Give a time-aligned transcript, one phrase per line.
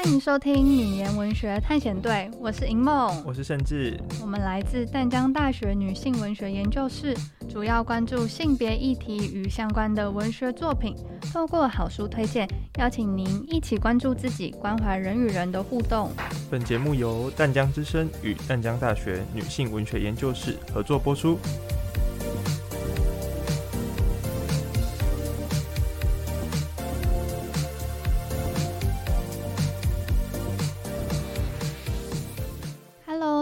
[0.00, 7.16] 欢迎收听女研文学探险队，我是银梦，我是盛志，我们来自淡江大学女性文学研究室，
[7.48, 10.94] 主要关注性别议题与相关的文学作品，
[11.32, 12.48] 透过好书推荐，
[12.78, 16.12] 邀请您一起关注自己，关怀人与人的互动。
[16.48, 21.36] 本节目由淡江之声与淡江大学女性文学研究室合作播出。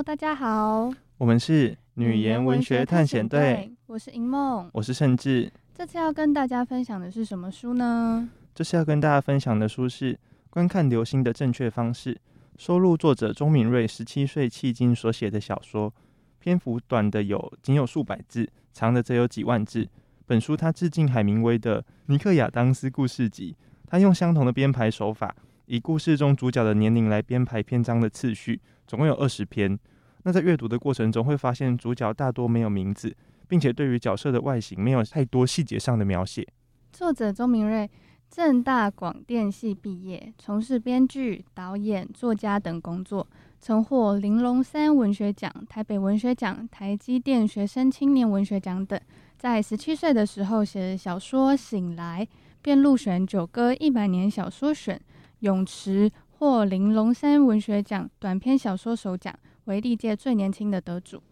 [0.07, 0.89] 大家好，
[1.19, 5.53] 我们是女研文学探险队，我是银梦，我是盛志。
[5.75, 8.29] 这次要跟大家分享的是什么书呢？
[8.55, 10.15] 这次要跟大家分享的书是
[10.49, 12.15] 《观看流星的正确方式》，
[12.57, 15.93] 收录作者钟敏锐十七岁迄今所写的小说，
[16.39, 19.89] 篇幅短的有仅有数百字，长的则有几万字。
[20.25, 23.57] 本书他致敬海明威的《尼克亚当斯故事集》，
[23.89, 29.77] 他用相同的编排手法，以故事中主角的年龄来编排篇章的次序，总共有二十篇。
[30.27, 36.45] 那在阅读的过程中，会发现主角大多没有名字，并且对于角色的外形没有太多细节上的描写。
[36.93, 37.89] 作者钟明瑞，
[38.29, 43.25] 正大广电系毕业，从事编剧、导演、作家等工作，
[43.61, 49.01] 曾获玲珑三文学奖、台北文学奖、台积电学生青年文学奖等。
[49.39, 52.27] 在十七岁的时候写小说《醒来》，
[52.61, 55.01] 便入选九歌一百年小说选，
[55.39, 59.33] 泳池获玲珑三文学奖短篇小说首奖。
[59.67, 61.23] 为历届最年轻的得主。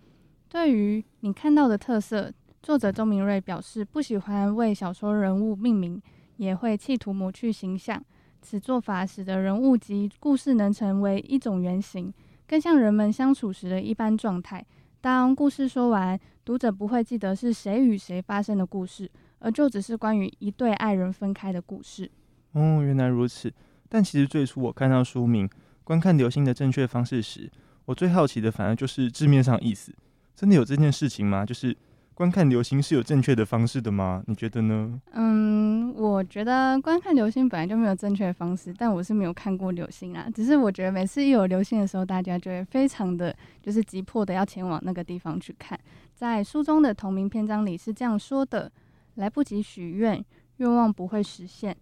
[0.49, 2.33] 对于你看到的特色，
[2.63, 6.01] 作者周明瑞表示不喜欢为小说人物命名，
[6.37, 8.01] 也会企图抹去形象。
[8.41, 12.13] 此做法使得人物及故事能成为一种原型，
[12.47, 14.65] 更像人们相处时的一般状态。
[15.01, 22.11] 当故事说完，读者不会记得是谁与谁发生的故事，而就只是关于一对爱人分开的故事。
[22.53, 23.53] 哦，原来如此。
[23.89, 25.49] 但其实最初我看到书名
[25.83, 27.51] 《观看流星的正确方式》时，
[27.87, 29.93] 我最好奇的，反而就是字面上意思，
[30.35, 31.45] 真的有这件事情吗？
[31.45, 31.77] 就是
[32.15, 34.23] 观看流星是有正确的方式的吗？
[34.27, 35.01] 你觉得呢？
[35.13, 40.27] 嗯，我觉得观看流星本来就没有正确的方式，但我是没有看过流星啊。
[40.35, 45.79] 只是我觉得每次一有流星的时候，大家就会非常的就是急迫的要前往那个地方去看。
[46.15, 48.71] 在书中的同名篇章里是这样说的：
[49.17, 50.25] 来不及许愿，
[50.59, 51.77] 愿望不会实现，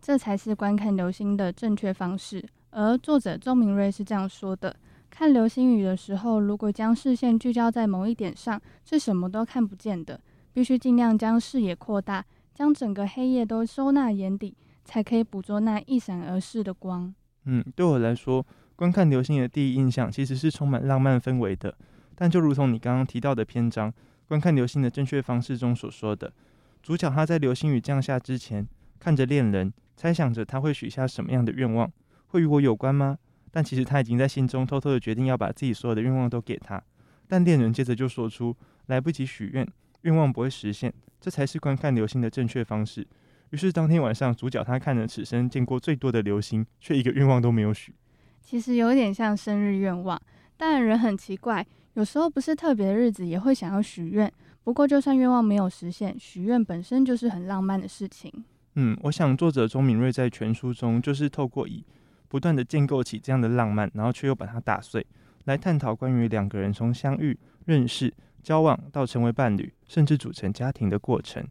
[0.00, 2.44] 这才是观看流星的正确方式。
[2.70, 4.76] 而作者周明瑞是这样说的。
[5.18, 10.20] 看流星雨的时候，如果将视线聚焦在某一点上，是什么都看不见的。
[10.52, 12.24] 必须尽量将视野扩大，
[12.54, 17.12] 将整个黑夜都收纳眼底，才可以捕捉那一闪而逝的光。
[17.46, 18.46] 嗯，对我来说，
[18.76, 21.74] 观看流星的第一印象其实是充满浪漫氛围的。
[22.14, 23.90] 但就如同你刚刚提到的篇章
[24.28, 26.32] 《观看流星的正确方式》中所说的，
[26.80, 28.64] 主角他在流星雨降下之前，
[29.00, 31.90] 看着恋人，猜想着他会许下什么样的愿望，
[32.28, 33.18] 会与我有关吗？
[33.50, 36.82] 但其实他已经在心中偷偷的决定要把自己所有的愿望都给他，
[37.26, 39.66] 但恋人接着就说出来不及许愿，
[40.02, 43.06] 愿望不会实现，这才是观看流星的正确方式。
[43.50, 47.94] 于是当天晚上，主角他看了此生见过最多的流星，却一个愿望都没有许。
[48.40, 50.20] 其实有点像生日愿望，
[50.56, 54.30] 但人很奇怪，有时候不是特别的日子也会想要许愿。
[54.62, 58.30] 不过就算愿望没有实现，许愿本身就是很浪漫的事情。
[58.74, 61.82] 嗯，我想作者钟敏锐在全书中就是透过以
[62.28, 65.04] 不断的建构起这样的浪漫，然后却又把它打碎，
[65.44, 68.12] 来探讨关于两个人从相遇、认识、
[68.42, 71.44] 交往到成为伴侣，甚至组成家庭的过程。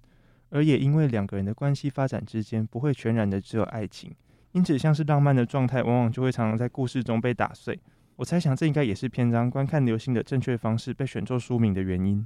[0.49, 4.15] 而也因为两个人的关系发展之间不会全然的只有爱情，
[4.53, 7.77] 因此像是浪漫的状态，往往就会常常在故事中被打碎。
[8.15, 12.25] 我猜想这应该也是篇章观看流星的正确方式被选作书名的原因。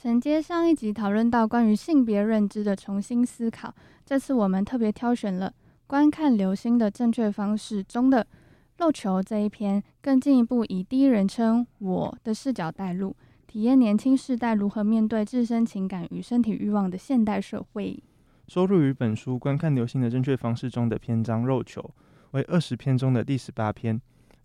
[0.00, 3.74] 承接上一集讨论到关于性别认知的重新思考，
[4.06, 5.52] 这次我们特别挑选了。
[5.88, 8.26] 观看流星的正确方式中的
[8.76, 13.16] 肉球这一篇，更进一步以第一人称我的视角带入，
[13.46, 17.98] 体验年轻世代如何面对自身情感与身体欲望的现代社会。
[18.48, 21.80] 收录于本书《观看流星的正确方式》中的篇章《肉球》
[22.32, 23.98] 为二十篇中的第十八篇，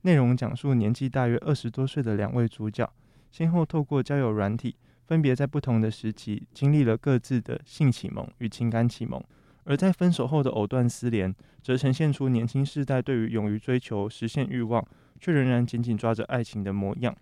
[0.04, 2.90] 内容讲述年纪大约二十多岁的两位主角，
[3.30, 9.22] 先后透过交友软体，分别在不同的时期经历了各自的性启蒙与情感启蒙。
[9.66, 14.86] 而在分手后的藕断丝连，则呈现出年轻世代对于勇于追求、实现欲望，
[15.20, 17.16] 却仍然紧紧抓着爱情的模样。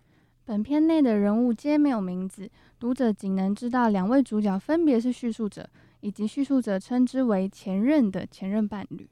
[0.44, 2.50] 本片内的人物皆没有名字，
[2.80, 5.70] 读者仅能知道两位主角分别是叙述者，
[6.02, 9.08] 以及叙述者称之为前任的前任伴侣。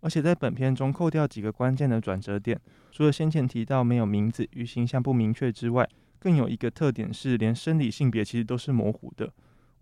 [0.00, 5.88] 而且在本片中扣掉几个关键的转折点，除了先前提到没有名字与形象不明确之外，
[6.18, 9.32] 更有一个特点是连生理性别其实都是模糊的。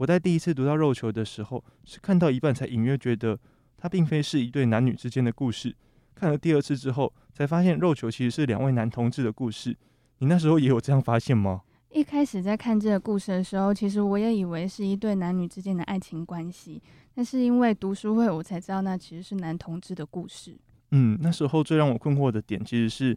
[0.00, 3.38] 我在第一次读到肉球的时候，是看到一半才隐约觉得，
[3.76, 5.76] 它并非是一对男女之间的故事，
[6.14, 9.76] 看了第二次之后，才发现肉球其实是两位男同志的故事。
[10.20, 11.60] 你那时候也有这样发现吗？
[11.90, 16.80] 一开始在看这个故事的时候，其实我也以为是一对男女之间的爱情关系，
[17.14, 20.56] 但是因为读书会，我才知道那其实是男同志的故事。
[20.92, 23.14] 嗯，那时候最让我困惑的点，其实是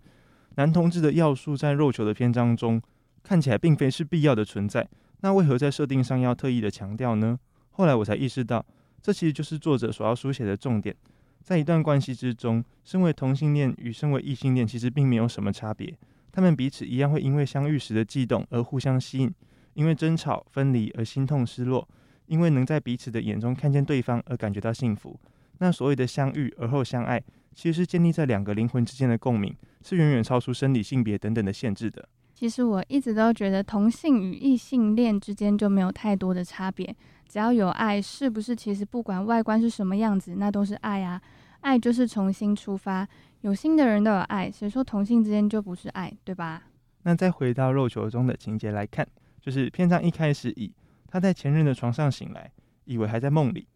[0.56, 2.82] 男同志的要素在肉球的篇章中
[3.24, 4.86] 看起来并非是必要的存在，
[5.24, 7.40] 那为何在设定上要特意的强调呢？
[7.72, 8.64] 后来我才意识到，
[9.02, 10.94] 这其实就是作者所要书写的重点。
[11.42, 15.98] 在一段关系之中，身为同性恋与身为异性恋其实并没有什么差别，
[16.30, 19.34] 他们彼此一样会因为相遇时的悸动而互相吸引，
[19.75, 21.88] 因为争吵分离而心痛失落，
[22.25, 25.18] 因为能在彼此的眼中看见对方而感觉到幸福。
[25.60, 27.24] 那所谓的相遇而后相爱，
[27.56, 32.10] 其实是建立在两个灵魂之间的共鸣，是远远超出生理性别等等的限制的。
[32.34, 36.96] 其实我一直都觉得同性与异性恋之间就没有太多的差别。
[37.28, 41.22] 只要有爱，是不是其实不管外观是什么样子，那都是爱啊！
[41.62, 43.08] 爱就是从心出发，
[43.42, 46.64] 有心的人都有爱，谁说同性之间就不是爱，对吧？
[47.04, 49.08] 那再回到肉球中的情节来看，
[49.40, 50.72] 就是篇章一开始以
[51.08, 52.52] 他在前任的床上醒来，
[52.86, 53.68] 以为还在梦里，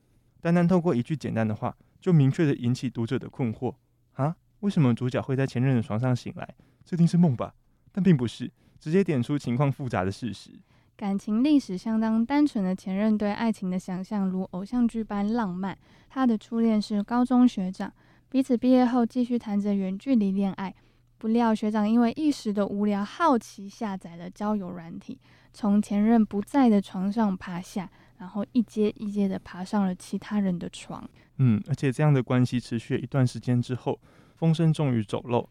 [0.42, 3.74] 单单透过一句简单的话，就明确的引起读者的困惑
[4.14, 4.36] 啊！
[4.60, 6.56] 为什么主角会在前任的床上醒来？
[6.84, 7.54] 这定是梦吧？
[7.98, 10.52] 但并不是，直接点出情况复杂的事实。
[10.96, 15.76] 感情历史相当单纯的前任对爱情的想象如偶像剧般浪漫。
[16.08, 17.92] 他的初恋是高中学长，
[18.30, 20.72] 彼此毕业后继续谈着远距离恋爱。
[21.18, 25.20] 不料学长因为一时的无聊好奇下载了交友软体，
[25.52, 27.90] 从前任不在的床上爬下，
[28.20, 31.04] 然后一阶一阶的爬上了其他人的床。
[31.38, 34.00] 嗯，而且这样的关系持续了一段时间之后，
[34.36, 35.50] 风声终于走漏。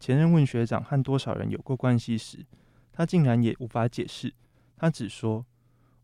[0.00, 2.44] 前任问学长和多少人有过关系时，
[2.92, 4.32] 他竟然也无法解释。
[4.76, 5.44] 他只说：“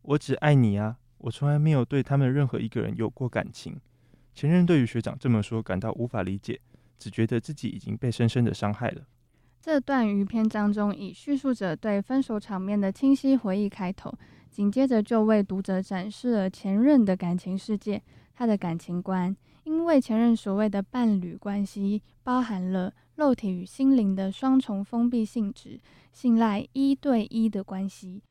[0.02, 3.80] 我只爱你啊，我从来没有对他们任何一个人有过感情。”
[4.34, 6.60] 前任对于学长这么说感到无法理解，
[6.98, 9.02] 只觉得自己已经被深深的伤害了。
[9.60, 14.12] 这段于篇章中以叙述者对分手场面的清晰回忆开头，
[14.50, 18.02] 紧接着就为读者展示了前任的感情世界，
[18.34, 19.34] 他的感情观。
[19.64, 25.80] 因为前任所谓的伴侣关系包含了肉体与心灵的双重封闭性质，
[26.12, 28.22] 信赖一对一的关系。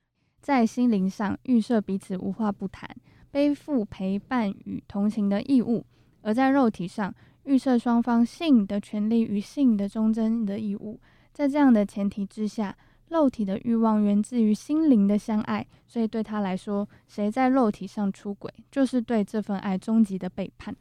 [0.41, 2.87] 在心灵上预设彼此无话不谈，
[3.31, 5.83] 背负陪伴与同情的义务；
[6.21, 7.13] 而在肉体上
[7.43, 10.99] 预设双方性的权利与性的忠贞的义务。
[11.31, 12.75] 在这样的前提之下，
[13.07, 20.75] 肉体的欲望源自于心灵的相爱，所以对他来说，谁在肉体上出轨，就是对这份爱终极的背叛。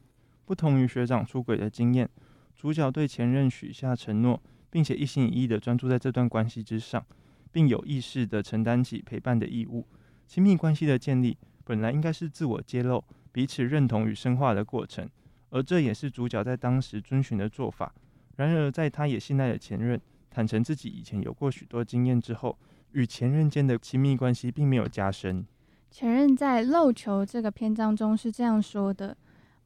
[0.44, 2.08] 不同于学长出轨的经验，
[2.54, 7.04] 主角对前任许下承诺，并且一心一意的专注在这段关系之上。
[7.52, 9.86] 并有意识地承担起陪伴的义务。
[10.26, 15.06] 亲密关系的建立本来应该是自我揭露、彼此认同与深化的过程，
[15.50, 17.94] 而这也是主角在当时遵循的做法。
[18.36, 20.00] 然而，在他也信赖的前任
[20.30, 22.58] 坦诚自己以前有过许多经验之后，
[22.92, 25.44] 与前任间的亲密关系并没有加深。
[25.90, 29.14] 前任在《漏球》这个篇章中是这样说的：“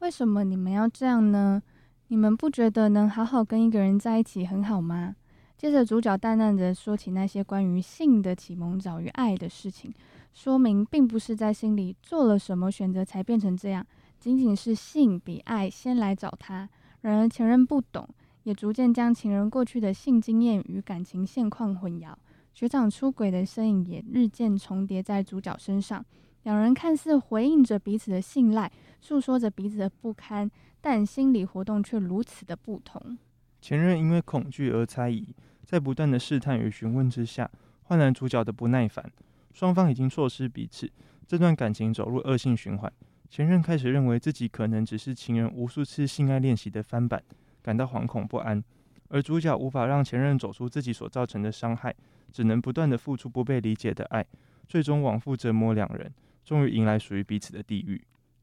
[0.00, 1.62] 为什么你们要这样呢？
[2.08, 5.16] 你们不觉得能好好跟一个人在一起很好吗？”
[5.56, 9.92] 接着，主角淡淡的说起那些关于性的启蒙早于爱的事情，
[10.34, 13.84] 说明并不是在心里做了什么选择才变成这样，
[14.20, 16.68] 仅仅是性比爱先来找他。
[17.00, 18.06] 然而前任不懂，
[18.42, 22.14] 也逐渐将情人过去的性经验与感情现况混淆。
[22.52, 26.04] 学长出轨的身影也日渐重叠在主角身上，
[26.46, 30.48] 两人看似回应着彼此的信赖，诉说着彼此的不堪，
[30.80, 33.18] 但心理活动却如此的不同。
[33.60, 35.34] 前任因为恐惧而猜疑，
[35.64, 37.50] 在不断的试探与询问之下，
[37.82, 39.04] 换来主角的不耐烦。
[39.52, 40.88] 双方已经错失彼此，
[41.26, 42.92] 这段感情走入恶性循环。
[43.28, 47.20] 前任开始认为自己可能只是情人无数次性爱练习的翻版，
[47.60, 48.62] 感到惶恐不安。
[49.08, 51.92] 而主角无法让前任走出自己所造成的伤害，
[52.30, 54.24] 只能不断的付出不被理解的爱，
[54.68, 56.08] 最终往复折磨两人，
[56.46, 58.00] 终于迎来属于彼此的地狱。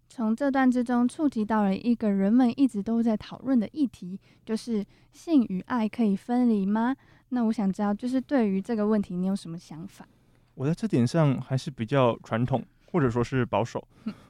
[0.09, 6.95] 从这段之中触及到了一个人们一直都在讨论的议题，就是性与爱可以分离吗？
[7.29, 10.07] 那我想知道，就是对于这个问题，你有什么想法？
[10.53, 13.87] 我在这点上还是比较传统，或者说是保守。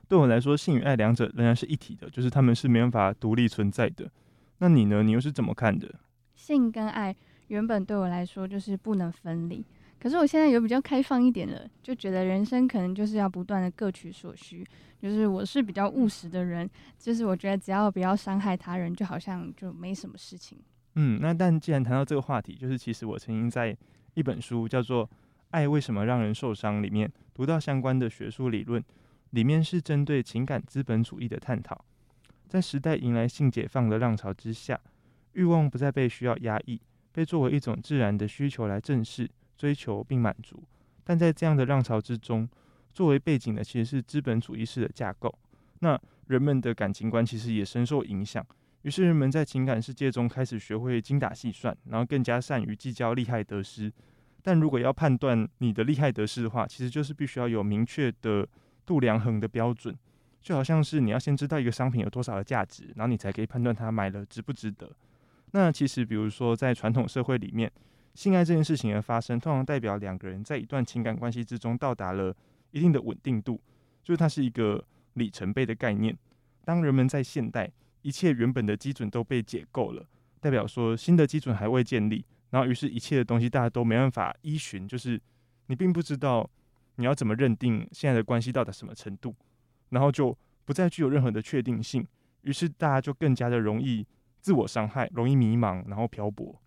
[0.07, 4.09] 对我来说，性与爱两者仍然是一体的，就是他们是没办法独立存在的。
[4.59, 5.03] 那你呢？
[5.03, 5.93] 你又是怎么看的？
[6.35, 7.13] 性跟爱
[7.47, 9.65] 原本对我来说就是不能分离。
[10.03, 14.61] 可是我现在有比较开放一点了，就觉得人生可能就是要不断的各取所需。
[15.01, 16.69] 就是我是比较务实的人，
[16.99, 20.59] 就是我觉得只要不要伤害他人，就好像就没什么事情。
[20.95, 23.73] 嗯，那但既然谈到这个话题，就是其实我曾经在
[24.13, 25.07] 一本书叫做
[25.51, 28.83] 《爱为什么让人受伤》里面读到相关的学术理论，
[29.29, 31.85] 里面是针对情感资本主义的探讨。
[32.49, 34.77] 在时代迎来性解放的浪潮之下，
[35.31, 36.81] 欲望不再被需要压抑，
[37.13, 40.63] 被作为一种自然的需求来正视、追求并满足。
[41.03, 42.47] 但在这样的浪潮之中，
[42.93, 45.33] 作为背景的其实是资本主义式的架构。
[45.79, 48.45] 那人们的感情观其实也深受影响，
[48.83, 53.91] 于是人们在情感世界中开始学会精打细算，然后更加善于计较利害得失。
[54.41, 58.47] 但如果要判断你的利害得失的话，其实就是必须要有明确的
[58.85, 59.93] 度量衡的标准，
[60.41, 64.89] 就好像是你要先知道一个商品有多少的价值，然后你才可以判断它买了值不值得。
[65.51, 67.71] 那其实比如说在传统社会里面，
[68.13, 72.35] 性爱这件事情的发生，通常代表两个人在一段情感关系之中到达了
[72.71, 73.59] 一定的稳定度，
[74.03, 76.15] 就是它是一个里程碑的概念。
[76.63, 80.05] 当人们在现代，一切原本的基准都被解构了，
[80.39, 82.23] 代表说新的基准还未建立。
[82.51, 85.19] 然后，于是，一切的东西大家都没办法依循，就是
[85.65, 86.47] 你并不知道
[86.97, 89.35] 你要怎么认定现在的关系到达什么程度，
[89.89, 92.05] 然后就不再具有任何的确定性，
[92.43, 94.05] 于是大家就更加的容易
[94.39, 96.61] 自我伤害，容易迷茫，然后漂泊。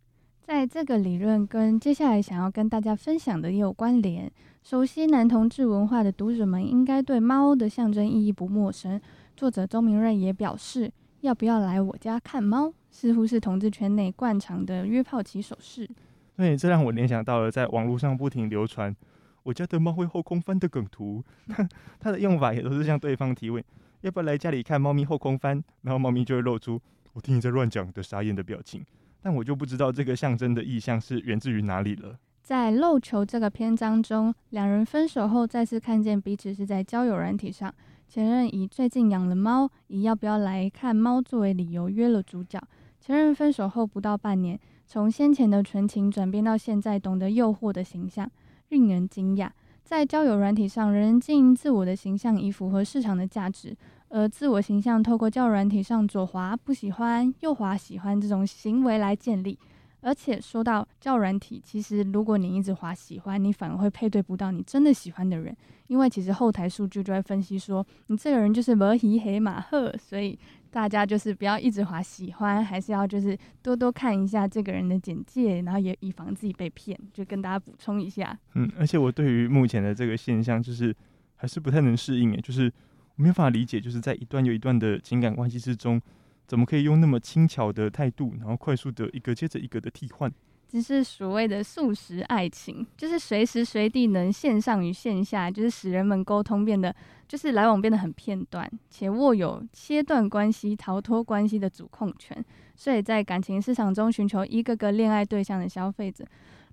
[0.47, 4.31] 在这个理论跟接下来想要跟大家分享的也有关联。
[4.62, 9.00] 熟悉男同志文化的读者们应该对猫的象征意义不陌生。
[9.37, 10.88] 作者周明瑞也表示，
[11.23, 12.73] 要不要来我家看猫？
[12.93, 15.91] 似乎是同志圈内惯常的约炮起手式。
[16.37, 18.95] 对，这让我联想到了在网络上不停流传
[19.43, 21.25] “我家的猫会后空翻”的梗图。
[21.99, 23.62] 它的用法也都是向对方提问
[24.03, 26.81] ：“要不要来家里看猫咪后空翻？”然后猫咪就会露出
[27.15, 28.85] “我听你在乱讲”的傻眼的表情。
[29.26, 32.16] 但我就不知道这个象征的意象是源自于哪里了。
[32.45, 37.75] 在肉球这个篇章中，两人分手后再次看见彼此是在交友软体上，
[38.06, 42.62] 前任以最近养了猫，以要不要来看猫作为理由约了主角。
[43.00, 44.56] 前任分手后不到半年，
[44.87, 48.30] 从先前的纯情转变到现在懂得诱惑的形象，
[48.68, 49.50] 令人惊讶。
[49.83, 53.76] 在交友软体上，人人经营自我的形象以符合市场的价值，
[54.08, 59.58] 而自我形象透过交友软体上左滑不喜欢，右滑喜欢这种行为来建立。
[60.00, 65.56] 而且说到交友软体，其实如果你一直滑喜欢，你反而会配对不到你真的喜欢的人，
[65.88, 70.38] 因为其实后台数据就会分析说你这个人就是摩西黑马赫，所以。
[70.68, 76.98] 大家就是不要一直滑喜欢，还是要就是多多看一下这个人的简介，然后也以防自己被骗。
[77.14, 78.38] 就跟大家补充一下。
[78.54, 80.94] 嗯，而且我对于目前的这个现象，就是
[81.34, 82.70] 还是不太能适应诶，就是
[83.16, 86.00] 没办法理解，就是在一段又一段的情感关系之中，
[86.46, 90.32] 怎么可以用那么轻巧的态度，然后快速的一个接着一个的替换。
[90.68, 96.94] 只是所谓的速食爱情，就是随时随地能线上与线下，就是使人们沟通变得，
[97.28, 102.44] 就是来往变得很片段，且握有切断关系、逃脱关系的主控权。
[102.75, 106.26] 所以在感情市场中寻求一个个恋爱对象的消费者，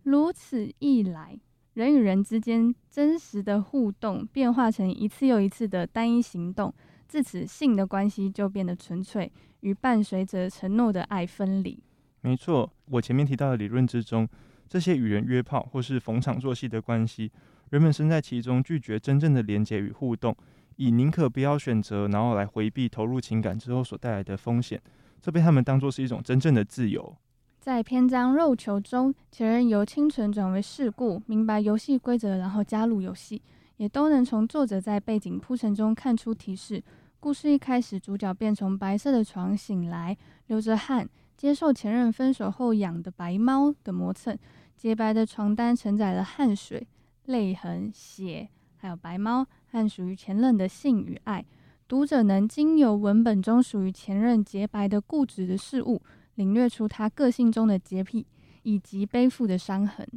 [0.03, 1.37] 如此一来，
[1.73, 6.73] 人与人之间真实的互动变化成一次又一次的单一行动，
[7.07, 11.81] 自此性的关系就变得纯粹，与伴随着承诺的爱分离。
[12.21, 14.27] 没错，我前面提到的理论之中，
[14.69, 17.31] 这些与人约炮或是逢场作戏的关系，
[17.71, 20.35] 人们身在其中，拒绝真正的连接与互动，
[20.75, 24.79] 以宁可不要选择，然后来回避投入情感之后所带来的风险，
[25.19, 27.17] 这被他们当作是一种真正的自由。
[27.63, 33.41] 在篇章肉球中，前任由清纯转为世故，明白游戏规则，然后加入游戏，
[33.77, 36.83] 也都能从作者在背景铺陈中看出提示。
[37.21, 40.17] 故事一开始，主角便从白色的床醒来，
[40.47, 41.07] 流着汗。
[41.37, 44.37] 接受前任分手后养的白猫的磨蹭，
[44.75, 46.85] 洁白的床单承载了汗水、
[47.27, 51.45] 泪痕、血，还有白猫和属于前任的性与爱。
[51.87, 56.01] 读者能经由文本中属于前任洁白的固执的事物，
[56.35, 58.25] 领略出他个性中的洁癖
[58.63, 60.07] 以及背负的伤痕。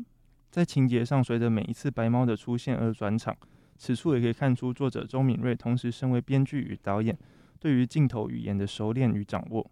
[0.51, 3.37] 在情节上，随着每一次白猫的出现而转场，
[3.77, 7.17] 此处也可以看出作者周敏瑞同时身为编剧与导演，
[7.61, 9.71] 对于镜头语言的熟练与掌握。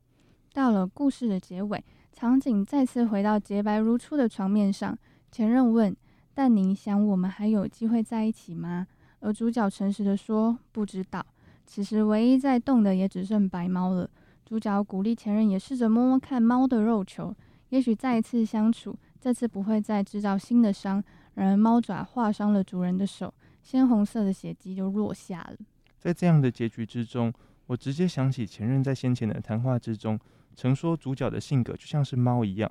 [0.52, 1.82] 到了故事的结尾，
[2.12, 4.96] 场景再次回到洁白如初的床面上。
[5.32, 5.96] 前任问
[6.34, 8.86] ：“但你想我们还有机会在一起吗？”
[9.20, 11.24] 而主角诚实地说：“不知道。”
[11.66, 14.08] 此时唯一在动的也只剩白猫了。
[14.44, 17.34] 主角鼓励前任也试着摸摸看猫的肉球，
[17.70, 21.02] 也许再一次相处，这次不会再制造新的伤。
[21.34, 23.32] 然而猫爪划伤了主人的手，
[23.62, 25.56] 鲜红色的血迹就落下了。
[25.98, 27.32] 在这样的结局之中，
[27.66, 30.20] 我直接想起前任在先前的谈话之中。
[30.54, 32.70] 曾说主角的性格就像是猫一样，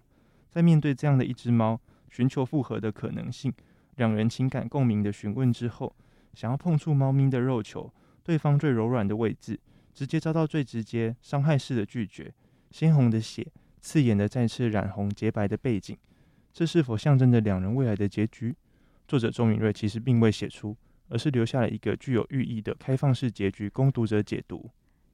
[0.49, 1.77] 在面对这样的一只猫，
[2.09, 3.51] 寻求复合的可能性，
[3.95, 5.93] 两人情感共鸣的询问之后，
[6.33, 7.91] 想要碰触猫咪的肉球，
[8.23, 9.59] 对方最柔软的位置，
[9.93, 12.33] 直接遭到最直接伤害式的拒绝，
[12.71, 13.45] 鲜红的血，
[13.79, 15.95] 刺眼的再次染红洁白的背景，
[16.51, 18.55] 这是否象征着两人未来的结局？
[19.07, 20.75] 作者周敏瑞其实并未写出，
[21.09, 24.69] 而是留下了一个具有寓意的开放式结局供读者解读。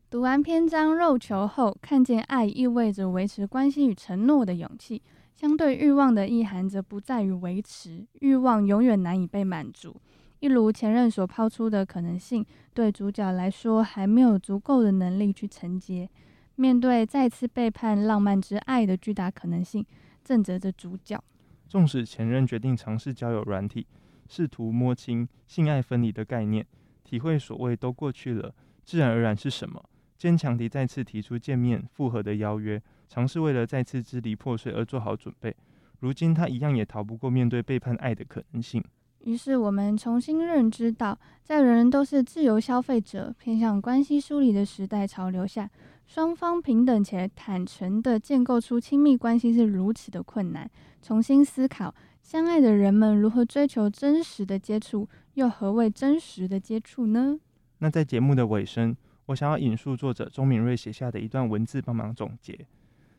[0.09, 5.01] 读完篇章肉球后，看见爱意味着维持关系与承诺的勇气，
[5.35, 9.99] 相对欲望的意涵则不在于维持，欲望永远难以被满足。
[10.39, 16.09] 一如前任所抛出的可能性，对主角来说还没有足够的能力去承接。
[16.55, 19.85] 面对再次背叛浪漫之爱的巨大可能性，
[20.23, 21.23] 正则着主角。
[21.67, 23.85] 纵使前任决定尝试交友软体，
[24.27, 26.65] 试图摸清性爱分离的概念，
[27.03, 28.53] 体会所谓都过去了，
[28.83, 29.83] 自然而然是什么？
[30.17, 35.55] 坚强地再次提出见面复合的邀约，尝试为了再次支离破碎而做好准备。
[35.99, 38.83] 如今他一样也逃不过面对背叛爱的可能性。
[39.23, 45.69] 于是我们重新认知到，在人人都是自由消费者、偏向关系疏离的时代潮流下，
[46.07, 50.69] 双方平等且坦诚地建构出亲密关系是如此的困难。
[51.01, 57.39] 重新思考，相爱的人们如何追求真实的接触，又何谓真实的接触呢？
[57.79, 58.95] 那在节目的尾声，
[59.27, 62.65] 我想要引述作者钟敏锐写下的一段文字，帮忙总结。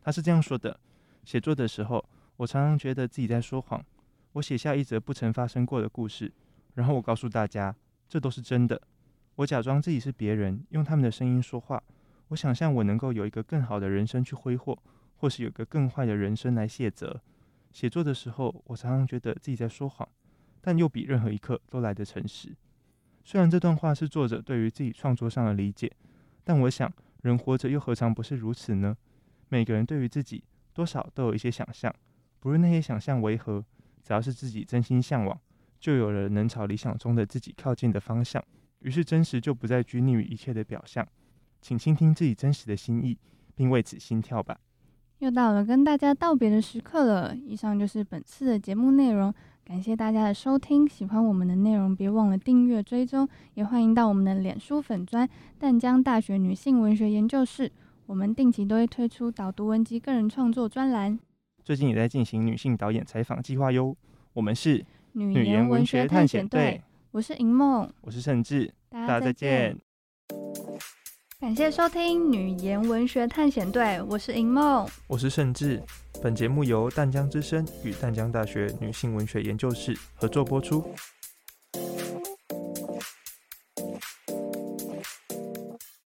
[0.02, 0.80] 他是这样说的：
[1.24, 2.04] 写作的时候，
[2.38, 3.84] 我常常觉得自己在说谎。
[4.34, 6.32] 我写下一则不曾发生过的故事，
[6.74, 7.74] 然后我告诉大家，
[8.08, 8.80] 这都是真的。
[9.34, 11.82] 我假装自己是别人，用他们的声音说话。
[12.28, 14.78] 我想象我能够有一个更好的人生去挥霍，
[15.16, 17.20] 或是有个更坏的人生来卸责。
[17.72, 20.08] 写作的时候，我常常觉得自己在说谎，
[20.60, 22.54] 但又比任何一刻都来得诚实。
[23.24, 25.90] 虽然这段话是作者对于自己创作上的理解，
[26.44, 28.96] 但我想，人活着又何尝不是如此呢？
[29.48, 31.92] 每个人对于自己多少都有一些想象，
[32.38, 33.64] 不论那些想象为何。
[34.02, 35.38] 只要是自己真心向往，
[35.78, 38.42] 就有了能朝理想中的自己靠近的方向。
[38.80, 41.06] 于是真实就不再拘泥于一切的表象，
[41.60, 43.18] 请倾听自己真实的心意，
[43.54, 44.58] 并为此心跳吧。
[45.18, 47.36] 又到了跟大家道别的时刻了。
[47.36, 50.88] 以上就是本次的节目内容，感谢大家的收听。
[50.88, 55.28] 喜欢我们的内容，别忘了订阅追踪，也欢迎到我们的脸书粉专
[55.58, 57.70] 淡江大学女性文学研究室，
[58.06, 61.20] 我们定期都会推出导读文集个人创作专栏。
[61.70, 63.96] 最近也在进行女性导演采访计划哟。
[64.32, 69.78] 我们是女言文学探险队，我是银梦，我是盛志，大家再见。
[71.38, 75.80] 感谢收听女言文学探险队，我是银梦，我是盛志。
[76.20, 80.84] 本节目由淡江之声与淡江大学女性文学研究室合作播出。